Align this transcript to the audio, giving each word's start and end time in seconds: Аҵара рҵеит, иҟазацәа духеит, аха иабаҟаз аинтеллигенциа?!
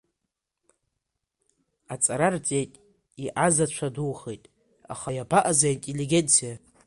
Аҵара 1.93 2.29
рҵеит, 2.33 2.73
иҟазацәа 3.25 3.87
духеит, 3.95 4.43
аха 4.93 5.09
иабаҟаз 5.13 5.59
аинтеллигенциа?! 5.67 6.53